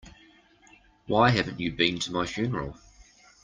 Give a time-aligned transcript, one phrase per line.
[1.05, 2.75] Why haven't you been to my funeral?